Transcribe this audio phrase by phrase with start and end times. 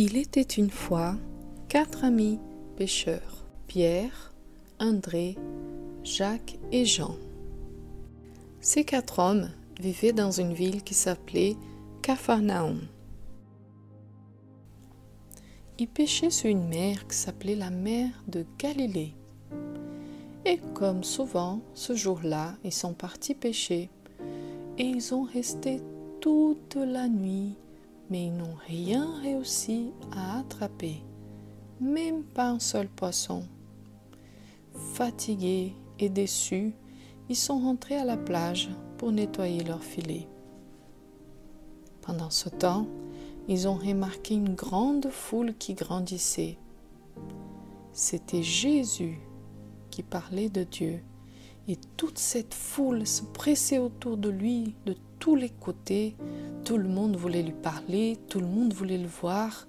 [0.00, 1.16] Il était une fois
[1.68, 2.38] quatre amis
[2.76, 4.32] pêcheurs, Pierre,
[4.78, 5.36] André,
[6.04, 7.16] Jacques et Jean.
[8.60, 9.50] Ces quatre hommes
[9.80, 11.56] vivaient dans une ville qui s'appelait
[12.00, 12.86] Capharnaüm.
[15.80, 19.16] Ils pêchaient sur une mer qui s'appelait la mer de Galilée.
[20.44, 23.90] Et comme souvent, ce jour-là, ils sont partis pêcher
[24.78, 25.80] et ils ont resté
[26.20, 27.56] toute la nuit
[28.10, 31.02] mais ils n'ont rien réussi à attraper,
[31.80, 33.44] même pas un seul poisson.
[34.94, 36.72] Fatigués et déçus,
[37.28, 40.26] ils sont rentrés à la plage pour nettoyer leur filet.
[42.00, 42.86] Pendant ce temps,
[43.48, 46.58] ils ont remarqué une grande foule qui grandissait.
[47.92, 49.18] C'était Jésus
[49.90, 51.02] qui parlait de Dieu,
[51.68, 56.16] et toute cette foule se pressait autour de lui de tous les côtés
[56.68, 59.66] tout le monde voulait lui parler, tout le monde voulait le voir.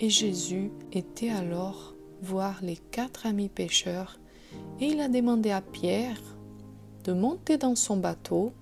[0.00, 4.18] Et Jésus était alors voir les quatre amis pêcheurs
[4.80, 6.20] et il a demandé à Pierre
[7.04, 8.52] de monter dans son bateau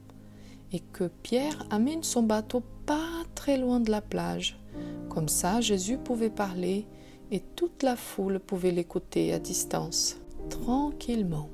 [0.72, 4.60] et que Pierre amène son bateau pas très loin de la plage.
[5.08, 6.86] Comme ça, Jésus pouvait parler
[7.30, 10.18] et toute la foule pouvait l'écouter à distance,
[10.50, 11.48] tranquillement.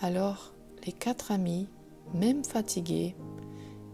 [0.00, 0.54] Alors,
[0.92, 1.68] quatre amis,
[2.14, 3.14] même fatigués,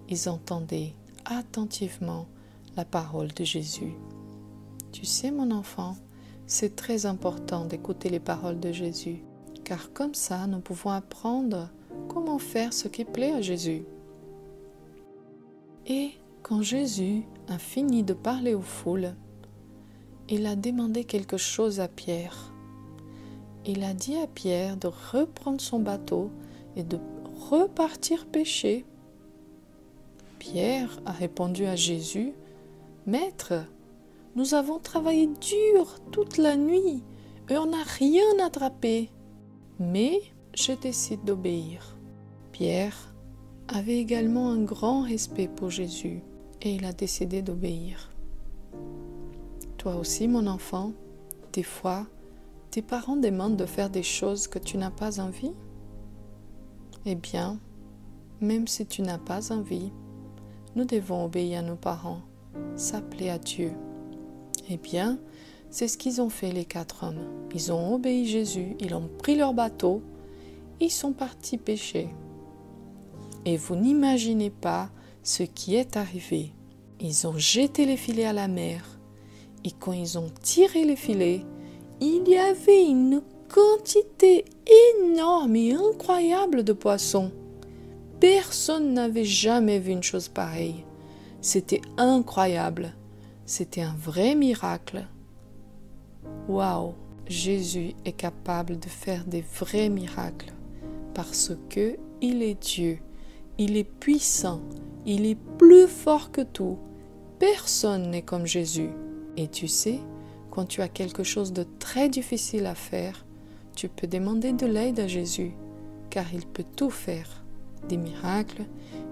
[0.08, 2.26] ils entendaient attentivement
[2.76, 3.94] la parole de Jésus.
[4.92, 5.96] Tu sais, mon enfant,
[6.46, 9.22] c'est très important d'écouter les paroles de Jésus,
[9.64, 11.70] car comme ça, nous pouvons apprendre
[12.08, 13.84] comment faire ce qui plaît à Jésus.
[15.86, 16.10] Et
[16.42, 19.14] quand Jésus a fini de parler aux foules,
[20.28, 22.52] il a demandé quelque chose à Pierre.
[23.66, 26.30] Il a dit à Pierre de reprendre son bateau
[26.76, 26.98] et de
[27.50, 28.84] repartir pêcher
[30.42, 32.32] Pierre a répondu à Jésus,
[33.06, 33.54] Maître,
[34.34, 37.04] nous avons travaillé dur toute la nuit
[37.48, 39.10] et on n'a rien attrapé.
[39.78, 40.20] Mais
[40.54, 41.96] je décide d'obéir.
[42.50, 43.14] Pierre
[43.68, 46.22] avait également un grand respect pour Jésus
[46.60, 48.10] et il a décidé d'obéir.
[49.78, 50.92] Toi aussi, mon enfant,
[51.52, 52.06] des fois,
[52.72, 55.52] tes parents demandent de faire des choses que tu n'as pas envie
[57.04, 57.58] Eh bien,
[58.40, 59.90] même si tu n'as pas envie,
[60.76, 62.20] nous devons obéir à nos parents,
[62.76, 63.72] s'appeler à Dieu.
[64.68, 65.18] Eh bien,
[65.70, 67.48] c'est ce qu'ils ont fait les quatre hommes.
[67.54, 70.02] Ils ont obéi Jésus, ils ont pris leur bateau,
[70.80, 72.08] ils sont partis pêcher.
[73.44, 74.90] Et vous n'imaginez pas
[75.24, 76.52] ce qui est arrivé.
[77.00, 78.84] Ils ont jeté les filets à la mer.
[79.64, 81.44] Et quand ils ont tiré les filets,
[82.00, 84.46] il y avait une quantité
[84.96, 87.30] énorme et incroyable de poissons.
[88.18, 90.84] Personne n'avait jamais vu une chose pareille.
[91.42, 92.94] C'était incroyable.
[93.44, 95.06] C'était un vrai miracle.
[96.48, 96.94] Waouh,
[97.26, 100.54] Jésus est capable de faire des vrais miracles
[101.12, 103.00] parce que il est Dieu.
[103.58, 104.62] Il est puissant.
[105.04, 106.78] Il est plus fort que tout.
[107.38, 108.90] Personne n'est comme Jésus.
[109.36, 109.98] Et tu sais,
[110.50, 113.26] quand tu as quelque chose de très difficile à faire,
[113.74, 115.52] tu peux demander de l'aide à Jésus,
[116.10, 117.42] car il peut tout faire
[117.88, 118.64] des miracles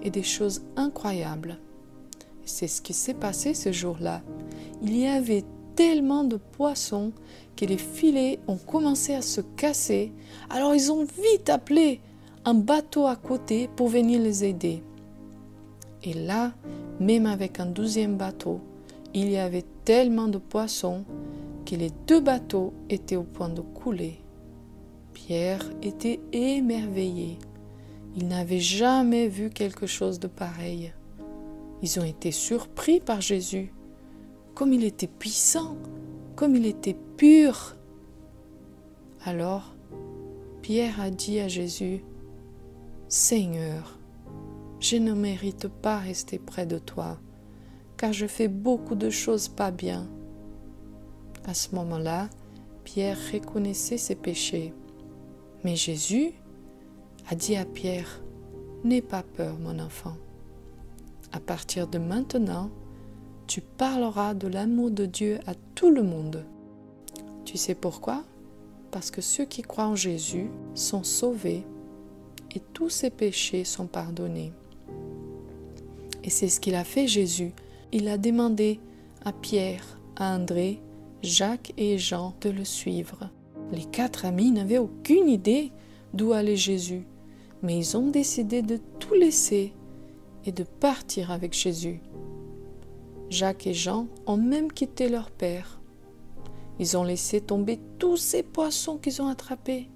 [0.02, 1.58] et des choses incroyables.
[2.44, 4.22] C'est ce qui s'est passé ce jour-là.
[4.82, 5.44] Il y avait
[5.76, 7.12] tellement de poissons
[7.56, 10.12] que les filets ont commencé à se casser.
[10.48, 12.00] Alors ils ont vite appelé
[12.44, 14.82] un bateau à côté pour venir les aider.
[16.02, 16.52] Et là,
[16.98, 18.60] même avec un douzième bateau,
[19.12, 21.04] il y avait tellement de poissons
[21.66, 24.19] que les deux bateaux étaient au point de couler.
[25.26, 27.38] Pierre était émerveillé.
[28.16, 30.94] Ils n'avaient jamais vu quelque chose de pareil.
[31.82, 33.70] Ils ont été surpris par Jésus,
[34.54, 35.76] comme il était puissant,
[36.36, 37.76] comme il était pur.
[39.24, 39.74] Alors,
[40.62, 42.02] Pierre a dit à Jésus,
[43.08, 43.98] Seigneur,
[44.80, 47.18] je ne mérite pas rester près de toi,
[47.98, 50.08] car je fais beaucoup de choses pas bien.
[51.44, 52.30] À ce moment-là,
[52.84, 54.72] Pierre reconnaissait ses péchés.
[55.64, 56.32] Mais Jésus
[57.28, 58.22] a dit à Pierre,
[58.82, 60.14] N'aie pas peur, mon enfant.
[61.32, 62.70] À partir de maintenant,
[63.46, 66.44] tu parleras de l'amour de Dieu à tout le monde.
[67.44, 68.24] Tu sais pourquoi?
[68.90, 71.64] Parce que ceux qui croient en Jésus sont sauvés
[72.54, 74.52] et tous ses péchés sont pardonnés.
[76.24, 77.52] Et c'est ce qu'il a fait Jésus.
[77.92, 78.80] Il a demandé
[79.24, 80.80] à Pierre, à André,
[81.22, 83.30] Jacques et Jean de le suivre.
[83.72, 85.72] Les quatre amis n'avaient aucune idée
[86.12, 87.06] d'où allait Jésus
[87.62, 89.72] mais ils ont décidé de tout laisser
[90.44, 92.00] et de partir avec Jésus.
[93.28, 95.80] Jacques et Jean ont même quitté leur père
[96.78, 99.88] Ils ont laissé tomber tous ces poissons qu'ils ont attrapés.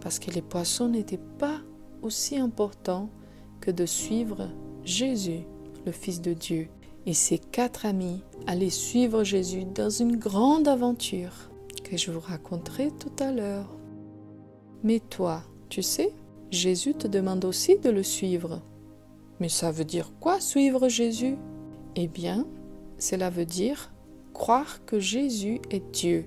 [0.00, 1.60] Parce que les poissons n'étaient pas
[2.02, 3.10] aussi importants
[3.60, 4.48] que de suivre
[4.84, 5.42] Jésus,
[5.84, 6.68] le Fils de Dieu.
[7.04, 11.50] Et ces quatre amis allaient suivre Jésus dans une grande aventure
[11.92, 13.68] que je vous raconterai tout à l'heure.
[14.82, 16.14] Mais toi, tu sais,
[16.50, 18.62] Jésus te demande aussi de le suivre.
[19.40, 21.36] Mais ça veut dire quoi suivre Jésus?
[21.94, 22.46] Eh bien,
[22.96, 23.92] cela veut dire
[24.32, 26.24] croire que Jésus est Dieu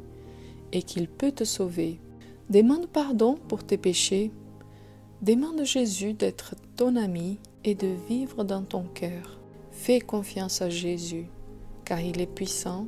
[0.71, 1.99] et qu'il peut te sauver.
[2.51, 4.31] Demande pardon pour tes péchés.
[5.23, 9.39] Demande Jésus d'être ton ami et de vivre dans ton cœur.
[9.71, 11.25] Fais confiance à Jésus,
[11.85, 12.85] car il est puissant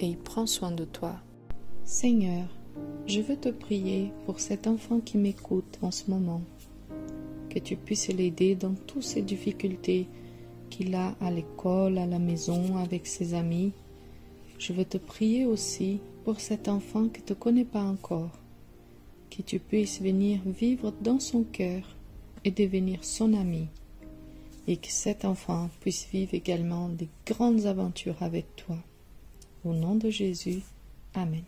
[0.00, 1.20] et il prend soin de toi.
[1.90, 2.46] Seigneur,
[3.06, 6.42] je veux te prier pour cet enfant qui m'écoute en ce moment,
[7.48, 10.06] que tu puisses l'aider dans toutes ces difficultés
[10.68, 13.72] qu'il a à l'école, à la maison, avec ses amis.
[14.58, 18.38] Je veux te prier aussi pour cet enfant qui ne te connaît pas encore,
[19.30, 21.96] que tu puisses venir vivre dans son cœur
[22.44, 23.66] et devenir son ami,
[24.66, 28.76] et que cet enfant puisse vivre également des grandes aventures avec toi.
[29.64, 30.60] Au nom de Jésus,
[31.14, 31.44] Amen.